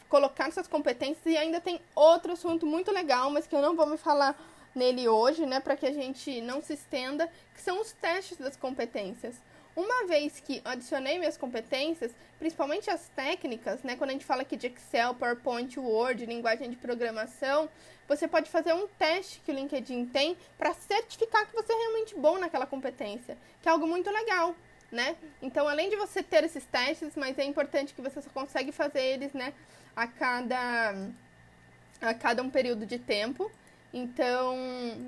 colocar 0.09 0.51
suas 0.51 0.67
competências 0.67 1.25
e 1.25 1.37
ainda 1.37 1.59
tem 1.59 1.79
outro 1.95 2.33
assunto 2.33 2.65
muito 2.65 2.91
legal, 2.91 3.29
mas 3.29 3.47
que 3.47 3.55
eu 3.55 3.61
não 3.61 3.75
vou 3.75 3.87
me 3.87 3.97
falar 3.97 4.37
nele 4.75 5.07
hoje, 5.07 5.45
né, 5.45 5.59
para 5.59 5.75
que 5.75 5.85
a 5.85 5.93
gente 5.93 6.41
não 6.41 6.61
se 6.61 6.73
estenda, 6.73 7.29
que 7.53 7.61
são 7.61 7.81
os 7.81 7.91
testes 7.93 8.37
das 8.37 8.55
competências. 8.55 9.35
Uma 9.75 10.05
vez 10.05 10.39
que 10.39 10.61
adicionei 10.63 11.17
minhas 11.17 11.35
competências, 11.35 12.11
principalmente 12.37 12.89
as 12.91 13.07
técnicas, 13.09 13.81
né, 13.81 13.95
quando 13.95 14.11
a 14.11 14.13
gente 14.13 14.25
fala 14.25 14.43
aqui 14.43 14.55
de 14.55 14.67
Excel, 14.67 15.15
PowerPoint, 15.15 15.79
Word, 15.79 16.25
linguagem 16.25 16.69
de 16.69 16.75
programação, 16.75 17.67
você 18.07 18.27
pode 18.27 18.51
fazer 18.51 18.73
um 18.73 18.87
teste 18.87 19.41
que 19.43 19.51
o 19.51 19.55
LinkedIn 19.55 20.05
tem 20.07 20.37
para 20.57 20.73
certificar 20.73 21.47
que 21.47 21.55
você 21.55 21.73
é 21.73 21.75
realmente 21.75 22.15
bom 22.15 22.37
naquela 22.37 22.67
competência, 22.67 23.35
que 23.61 23.67
é 23.67 23.71
algo 23.71 23.87
muito 23.87 24.11
legal, 24.11 24.55
né? 24.91 25.15
Então, 25.41 25.67
além 25.67 25.89
de 25.89 25.95
você 25.95 26.21
ter 26.21 26.43
esses 26.43 26.65
testes, 26.65 27.13
mas 27.15 27.39
é 27.39 27.43
importante 27.43 27.93
que 27.93 28.01
você 28.01 28.21
só 28.21 28.29
consegue 28.29 28.71
fazer 28.71 29.01
eles, 29.01 29.33
né, 29.33 29.53
a 29.95 30.05
cada 30.05 30.93
a 32.01 32.13
cada 32.13 32.43
um 32.43 32.49
período 32.49 32.85
de 32.85 32.99
tempo. 32.99 33.49
Então, 33.93 34.57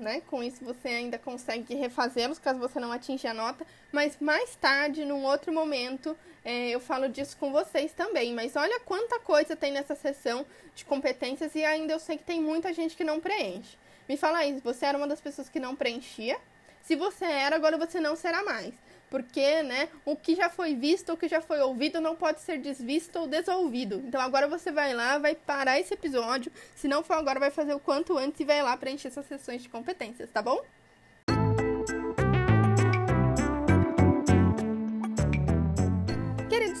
né, 0.00 0.22
com 0.28 0.42
isso 0.44 0.64
você 0.64 0.88
ainda 0.88 1.18
consegue 1.18 1.74
refazê-los 1.74 2.38
caso 2.38 2.60
você 2.60 2.78
não 2.78 2.92
atinja 2.92 3.30
a 3.30 3.34
nota. 3.34 3.66
Mas 3.90 4.16
mais 4.20 4.54
tarde, 4.54 5.04
num 5.04 5.24
outro 5.24 5.52
momento, 5.52 6.16
é, 6.44 6.68
eu 6.70 6.78
falo 6.78 7.08
disso 7.08 7.36
com 7.36 7.50
vocês 7.50 7.92
também. 7.92 8.32
Mas 8.32 8.54
olha 8.54 8.78
quanta 8.80 9.18
coisa 9.18 9.56
tem 9.56 9.72
nessa 9.72 9.96
sessão 9.96 10.46
de 10.74 10.84
competências 10.84 11.54
e 11.56 11.64
ainda 11.64 11.92
eu 11.92 11.98
sei 11.98 12.16
que 12.16 12.24
tem 12.24 12.40
muita 12.40 12.72
gente 12.72 12.96
que 12.96 13.02
não 13.02 13.18
preenche. 13.18 13.76
Me 14.08 14.16
fala 14.16 14.38
aí, 14.38 14.60
você 14.60 14.86
era 14.86 14.96
uma 14.96 15.08
das 15.08 15.20
pessoas 15.20 15.48
que 15.48 15.58
não 15.58 15.74
preenchia? 15.74 16.38
Se 16.82 16.94
você 16.94 17.24
era, 17.24 17.56
agora 17.56 17.76
você 17.76 17.98
não 17.98 18.14
será 18.14 18.44
mais 18.44 18.72
porque, 19.10 19.62
né, 19.62 19.88
o 20.04 20.16
que 20.16 20.34
já 20.34 20.50
foi 20.50 20.74
visto, 20.74 21.12
o 21.12 21.16
que 21.16 21.28
já 21.28 21.40
foi 21.40 21.60
ouvido 21.60 22.00
não 22.00 22.16
pode 22.16 22.40
ser 22.40 22.58
desvisto 22.58 23.18
ou 23.18 23.26
desouvido. 23.26 24.02
Então 24.06 24.20
agora 24.20 24.48
você 24.48 24.70
vai 24.70 24.94
lá, 24.94 25.18
vai 25.18 25.34
parar 25.34 25.78
esse 25.78 25.94
episódio, 25.94 26.52
se 26.74 26.88
não 26.88 27.02
for 27.02 27.14
agora 27.14 27.40
vai 27.40 27.50
fazer 27.50 27.74
o 27.74 27.80
quanto 27.80 28.16
antes 28.18 28.40
e 28.40 28.44
vai 28.44 28.62
lá 28.62 28.76
preencher 28.76 29.08
essas 29.08 29.26
sessões 29.26 29.62
de 29.62 29.68
competências, 29.68 30.30
tá 30.30 30.42
bom? 30.42 30.60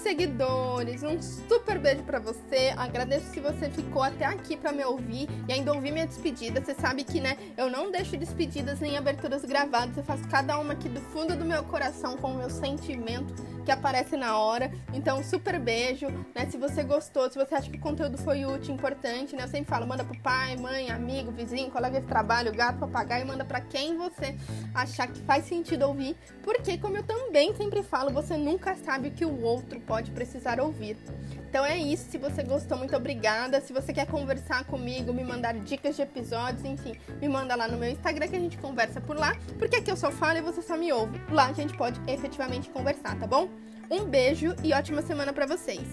Seguidores, 0.06 1.02
um 1.02 1.20
super 1.20 1.80
beijo 1.80 2.04
para 2.04 2.20
você. 2.20 2.72
Agradeço 2.76 3.26
se 3.32 3.40
você 3.40 3.68
ficou 3.68 4.04
até 4.04 4.24
aqui 4.24 4.56
para 4.56 4.70
me 4.70 4.84
ouvir 4.84 5.28
e 5.48 5.52
ainda 5.52 5.72
ouvir 5.72 5.90
minha 5.90 6.06
despedida. 6.06 6.62
Você 6.62 6.74
sabe 6.74 7.02
que, 7.02 7.20
né, 7.20 7.36
eu 7.56 7.68
não 7.68 7.90
deixo 7.90 8.16
despedidas 8.16 8.78
nem 8.78 8.96
aberturas 8.96 9.44
gravadas. 9.44 9.96
Eu 9.96 10.04
faço 10.04 10.22
cada 10.28 10.60
uma 10.60 10.74
aqui 10.74 10.88
do 10.88 11.00
fundo 11.00 11.36
do 11.36 11.44
meu 11.44 11.64
coração 11.64 12.16
com 12.16 12.30
o 12.30 12.36
meu 12.36 12.48
sentimento 12.48 13.34
que 13.66 13.72
aparece 13.72 14.16
na 14.16 14.38
hora. 14.38 14.70
Então, 14.94 15.22
super 15.24 15.58
beijo, 15.58 16.06
né? 16.32 16.46
Se 16.48 16.56
você 16.56 16.84
gostou, 16.84 17.28
se 17.28 17.36
você 17.36 17.56
acha 17.56 17.68
que 17.68 17.76
o 17.76 17.80
conteúdo 17.80 18.16
foi 18.16 18.46
útil, 18.46 18.72
importante, 18.72 19.34
né? 19.34 19.42
Eu 19.42 19.48
sempre 19.48 19.68
falo, 19.68 19.86
manda 19.86 20.04
pro 20.04 20.16
pai, 20.20 20.56
mãe, 20.56 20.88
amigo, 20.88 21.32
vizinho, 21.32 21.68
colega 21.68 22.00
de 22.00 22.06
trabalho, 22.06 22.54
gato, 22.54 22.78
papagaio, 22.78 23.26
manda 23.26 23.44
para 23.44 23.60
quem 23.60 23.98
você 23.98 24.36
achar 24.72 25.08
que 25.08 25.20
faz 25.22 25.46
sentido 25.46 25.82
ouvir, 25.82 26.16
porque 26.42 26.78
como 26.78 26.96
eu 26.96 27.02
também 27.02 27.54
sempre 27.56 27.82
falo, 27.82 28.12
você 28.12 28.36
nunca 28.36 28.76
sabe 28.76 29.08
o 29.08 29.10
que 29.10 29.24
o 29.24 29.42
outro 29.42 29.80
pode 29.80 30.12
precisar 30.12 30.60
ouvir. 30.60 30.96
Então 31.48 31.64
é 31.64 31.78
isso. 31.78 32.10
Se 32.10 32.18
você 32.18 32.42
gostou, 32.42 32.76
muito 32.76 32.94
obrigada. 32.94 33.62
Se 33.62 33.72
você 33.72 33.90
quer 33.90 34.06
conversar 34.06 34.64
comigo, 34.64 35.10
me 35.14 35.24
mandar 35.24 35.54
dicas 35.54 35.96
de 35.96 36.02
episódios, 36.02 36.64
enfim, 36.64 36.94
me 37.18 37.28
manda 37.28 37.54
lá 37.56 37.66
no 37.66 37.78
meu 37.78 37.90
Instagram 37.90 38.28
que 38.28 38.36
a 38.36 38.40
gente 38.40 38.58
conversa 38.58 39.00
por 39.00 39.16
lá. 39.16 39.34
Porque 39.58 39.76
aqui 39.76 39.90
eu 39.90 39.96
só 39.96 40.10
falo 40.10 40.36
e 40.36 40.42
você 40.42 40.60
só 40.60 40.76
me 40.76 40.92
ouve. 40.92 41.18
Lá 41.30 41.46
a 41.46 41.52
gente 41.54 41.74
pode 41.74 41.98
efetivamente 42.06 42.68
conversar, 42.68 43.18
tá 43.18 43.26
bom? 43.26 43.48
Um 43.90 44.04
beijo 44.04 44.54
e 44.64 44.72
ótima 44.72 45.00
semana 45.00 45.32
para 45.32 45.46
vocês! 45.46 45.86